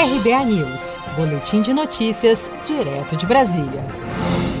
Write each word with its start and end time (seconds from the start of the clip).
RBA 0.00 0.44
News, 0.46 0.96
Boletim 1.14 1.60
de 1.60 1.74
Notícias, 1.74 2.50
direto 2.64 3.14
de 3.18 3.26
Brasília. 3.26 3.84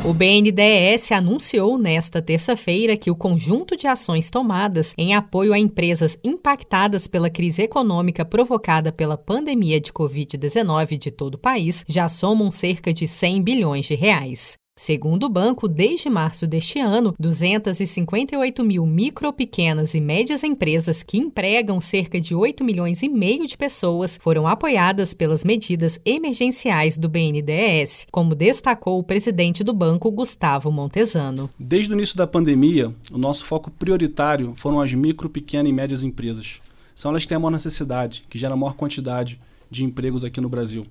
O 0.04 0.12
BNDES 0.12 1.12
anunciou 1.12 1.78
nesta 1.78 2.20
terça-feira 2.20 2.94
que 2.94 3.10
o 3.10 3.16
conjunto 3.16 3.74
de 3.74 3.86
ações 3.86 4.28
tomadas 4.28 4.92
em 4.98 5.14
apoio 5.14 5.54
a 5.54 5.58
empresas 5.58 6.18
impactadas 6.22 7.06
pela 7.06 7.30
crise 7.30 7.62
econômica 7.62 8.22
provocada 8.22 8.92
pela 8.92 9.16
pandemia 9.16 9.80
de 9.80 9.90
Covid-19 9.90 10.98
de 10.98 11.10
todo 11.10 11.36
o 11.36 11.38
país 11.38 11.86
já 11.88 12.06
somam 12.06 12.50
cerca 12.50 12.92
de 12.92 13.08
100 13.08 13.42
bilhões 13.42 13.86
de 13.86 13.94
reais. 13.94 14.58
Segundo 14.82 15.24
o 15.24 15.28
banco, 15.28 15.68
desde 15.68 16.08
março 16.08 16.46
deste 16.46 16.78
ano, 16.78 17.14
258 17.20 18.64
mil 18.64 18.86
micro, 18.86 19.30
pequenas 19.30 19.92
e 19.92 20.00
médias 20.00 20.42
empresas 20.42 21.02
que 21.02 21.18
empregam 21.18 21.78
cerca 21.82 22.18
de 22.18 22.34
8 22.34 22.64
milhões 22.64 23.02
e 23.02 23.08
meio 23.08 23.46
de 23.46 23.58
pessoas 23.58 24.18
foram 24.20 24.46
apoiadas 24.46 25.12
pelas 25.12 25.44
medidas 25.44 26.00
emergenciais 26.02 26.96
do 26.96 27.10
BNDES, 27.10 28.06
como 28.10 28.34
destacou 28.34 28.98
o 28.98 29.04
presidente 29.04 29.62
do 29.62 29.74
banco, 29.74 30.10
Gustavo 30.10 30.72
Montesano. 30.72 31.50
Desde 31.58 31.92
o 31.92 31.94
início 31.94 32.16
da 32.16 32.26
pandemia, 32.26 32.90
o 33.12 33.18
nosso 33.18 33.44
foco 33.44 33.70
prioritário 33.70 34.54
foram 34.56 34.80
as 34.80 34.94
micro, 34.94 35.28
pequenas 35.28 35.68
e 35.68 35.74
médias 35.74 36.02
empresas. 36.02 36.58
São 36.94 37.10
elas 37.10 37.24
que 37.24 37.28
têm 37.28 37.36
a 37.36 37.38
maior 37.38 37.52
necessidade, 37.52 38.24
que 38.30 38.38
geram 38.38 38.54
a 38.54 38.58
maior 38.58 38.74
quantidade 38.74 39.38
de 39.70 39.84
empregos 39.84 40.24
aqui 40.24 40.40
no 40.40 40.48
Brasil. 40.48 40.86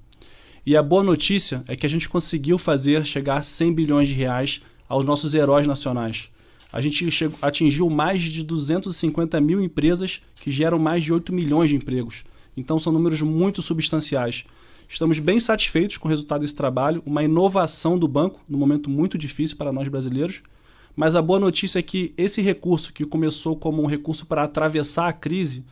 E 0.65 0.75
a 0.75 0.83
boa 0.83 1.03
notícia 1.03 1.63
é 1.67 1.75
que 1.75 1.85
a 1.85 1.89
gente 1.89 2.09
conseguiu 2.09 2.57
fazer 2.57 3.05
chegar 3.05 3.37
a 3.37 3.41
100 3.41 3.73
bilhões 3.73 4.07
de 4.07 4.13
reais 4.13 4.61
aos 4.87 5.05
nossos 5.05 5.33
heróis 5.33 5.65
nacionais. 5.65 6.29
A 6.71 6.81
gente 6.81 7.09
chegou, 7.09 7.37
atingiu 7.41 7.89
mais 7.89 8.21
de 8.21 8.43
250 8.43 9.39
mil 9.41 9.61
empresas 9.61 10.21
que 10.35 10.51
geram 10.51 10.77
mais 10.77 11.03
de 11.03 11.11
8 11.13 11.33
milhões 11.33 11.69
de 11.69 11.75
empregos. 11.75 12.23
Então 12.55 12.77
são 12.77 12.93
números 12.93 13.21
muito 13.21 13.61
substanciais. 13.61 14.45
Estamos 14.87 15.19
bem 15.19 15.39
satisfeitos 15.39 15.97
com 15.97 16.07
o 16.07 16.11
resultado 16.11 16.41
desse 16.41 16.55
trabalho, 16.55 17.01
uma 17.05 17.23
inovação 17.23 17.97
do 17.97 18.07
banco 18.07 18.41
num 18.47 18.57
momento 18.57 18.89
muito 18.89 19.17
difícil 19.17 19.55
para 19.55 19.71
nós 19.71 19.87
brasileiros. 19.87 20.41
Mas 20.95 21.15
a 21.15 21.21
boa 21.21 21.39
notícia 21.39 21.79
é 21.79 21.83
que 21.83 22.13
esse 22.17 22.41
recurso, 22.41 22.91
que 22.91 23.05
começou 23.05 23.55
como 23.55 23.81
um 23.81 23.85
recurso 23.85 24.25
para 24.25 24.43
atravessar 24.43 25.07
a 25.07 25.13
crise, 25.13 25.63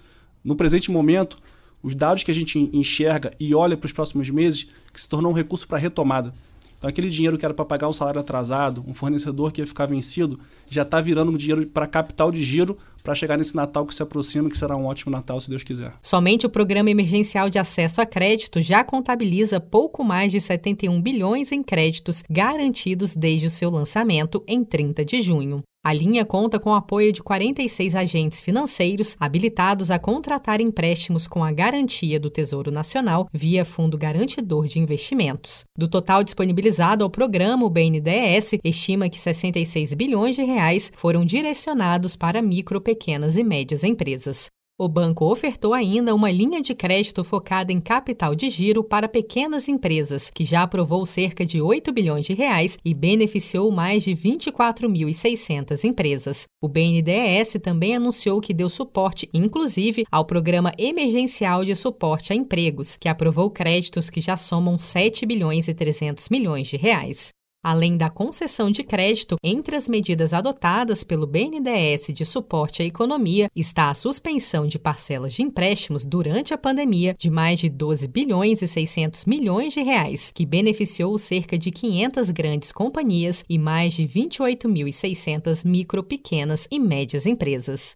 no 0.44 0.56
presente 0.56 0.90
momento 0.90 1.38
os 1.82 1.96
dados 1.96 2.24
que 2.24 2.32
a 2.32 2.34
gente 2.34 2.58
enxerga 2.74 3.34
e 3.40 3.54
olha 3.54 3.78
para 3.78 3.88
os 3.88 3.94
próximos 3.94 4.30
meses, 4.30 4.68
que 4.94 5.02
se 5.02 5.08
tornou 5.08 5.32
um 5.32 5.36
recurso 5.36 5.68
para 5.68 5.78
retomada. 5.78 6.34
Então, 6.78 6.90
aquele 6.90 7.10
dinheiro 7.10 7.38
que 7.38 7.46
era 7.46 7.54
para 7.54 7.66
pagar 7.66 7.88
um 7.88 7.94
salário 7.94 8.22
atrasado, 8.22 8.84
um 8.88 8.94
fornecedor 8.94 9.52
que 9.52 9.62
ia 9.62 9.68
ficar 9.68 9.88
vencido, 9.88 10.40
já 10.70 10.84
está 10.84 11.02
virando 11.02 11.32
um 11.32 11.38
dinheiro 11.38 11.66
para 11.68 11.88
capital 11.88 12.32
de 12.32 12.44
giro 12.44 12.78
para 13.04 13.16
chegar 13.16 13.38
nesse 13.38 13.56
Natal 13.56 13.86
que 13.86 13.96
se 13.96 14.04
aproxima, 14.04 14.50
que 14.50 14.58
será 14.58 14.76
um 14.76 14.86
ótimo 14.86 15.12
Natal, 15.12 15.40
se 15.40 15.50
Deus 15.50 15.64
quiser. 15.64 15.94
Somente 16.04 16.46
o 16.46 16.50
Programa 16.50 16.92
Emergencial 16.92 17.50
de 17.50 17.58
Acesso 17.58 18.02
a 18.02 18.06
Crédito 18.06 18.62
já 18.62 18.84
contabiliza 18.84 19.60
pouco 19.60 20.04
mais 20.04 20.32
de 20.32 20.40
71 20.40 21.02
bilhões 21.02 21.52
em 21.52 21.64
créditos 21.64 22.22
garantidos 22.30 23.16
desde 23.16 23.48
o 23.48 23.52
seu 23.52 23.72
lançamento 23.72 24.44
em 24.48 24.64
30 24.64 25.04
de 25.04 25.22
junho. 25.22 25.64
A 25.84 25.94
linha 25.94 26.26
conta 26.26 26.60
com 26.60 26.72
o 26.72 26.76
apoio 26.76 27.14
de 27.14 27.24
46 27.24 27.96
agentes 27.96 28.42
financeiros 28.42 29.16
habilitados 29.20 29.90
a 29.90 29.98
contratar 29.98 30.60
empréstimos 30.60 31.28
com 31.28 31.44
a 31.44 31.52
garantia 31.52 32.20
do 32.20 32.30
Tesouro 32.30 32.72
Nacional 32.72 33.30
via 33.32 33.64
Fundo 33.64 33.98
Garantidor 33.98 34.68
de 34.68 34.80
Investimentos. 34.80 35.64
Do 35.78 35.88
total 35.88 36.24
disponibilizado 36.24 37.04
ao 37.04 37.10
programa, 37.10 37.66
o 37.66 37.70
BNDES 37.70 38.56
estima 38.64 39.10
que 39.10 39.20
66 39.20 39.94
bilhões 39.94 40.36
de 40.36 40.44
reais 40.44 40.92
foram 40.96 41.24
direcionados 41.24 42.16
para 42.16 42.42
micro, 42.42 42.82
pequenas 42.82 43.38
e 43.38 43.44
médias 43.44 43.84
empresas. 43.84 44.50
O 44.80 44.88
banco 44.88 45.26
ofertou 45.26 45.74
ainda 45.74 46.14
uma 46.14 46.30
linha 46.30 46.62
de 46.62 46.76
crédito 46.76 47.24
focada 47.24 47.74
em 47.74 47.82
capital 47.82 48.36
de 48.36 48.48
giro 48.48 48.84
para 48.84 49.10
pequenas 49.10 49.68
empresas, 49.68 50.30
que 50.30 50.44
já 50.44 50.62
aprovou 50.62 51.04
cerca 51.04 51.44
de 51.44 51.60
8 51.60 51.92
bilhões 51.92 52.28
de 52.28 52.36
reais 52.36 52.78
e 52.86 52.94
beneficiou 52.94 53.72
mais 53.72 54.04
de 54.04 54.12
24.600 54.12 55.84
empresas. 55.84 56.46
O 56.62 56.68
BNDES 56.68 57.58
também 57.60 57.96
anunciou 57.96 58.40
que 58.40 58.54
deu 58.54 58.70
suporte, 58.70 59.28
inclusive, 59.34 60.06
ao 60.12 60.26
Programa 60.26 60.72
Emergencial 60.78 61.66
de 61.66 61.76
Suporte 61.76 62.32
a 62.32 62.36
Empregos, 62.36 62.96
que 62.96 63.10
aprovou 63.10 63.50
créditos 63.50 64.12
que 64.12 64.22
já 64.22 64.38
somam 64.38 64.78
7 64.78 65.26
bilhões 65.26 65.68
e 65.68 65.74
300 65.74 66.30
milhões 66.30 66.68
de 66.68 66.78
reais. 66.78 67.34
Além 67.64 67.98
da 67.98 68.10
concessão 68.10 68.72
de 68.72 68.84
crédito, 68.84 69.36
entre 69.44 69.76
as 69.76 69.90
medidas 69.90 70.34
adotadas 70.34 71.04
pelo 71.04 71.28
BNDES 71.28 72.14
de 72.14 72.24
suporte 72.24 72.82
à 72.82 72.86
economia 72.86 73.50
está 73.56 73.90
a 73.90 73.94
suspensão 73.94 74.68
de 74.68 74.78
parcelas 74.78 75.34
de 75.34 75.42
empréstimos 75.42 76.06
durante 76.06 76.54
a 76.54 76.58
pandemia 76.58 77.16
de 77.18 77.30
mais 77.30 77.60
de 77.60 77.70
12 77.70 78.08
bilhões 78.08 78.62
e 78.62 78.68
600 78.68 79.26
milhões 79.26 79.74
de 79.74 79.82
reais, 79.82 80.32
que 80.32 80.46
beneficiou 80.46 81.18
cerca 81.18 81.58
de 81.58 81.72
500 81.72 82.32
grandes 82.32 82.72
companhias 82.72 83.44
e 83.50 83.58
mais 83.58 83.94
de 83.94 84.04
28.600 84.04 85.66
micro, 85.66 86.04
pequenas 86.04 86.68
e 86.72 86.80
médias 86.80 87.26
empresas. 87.26 87.96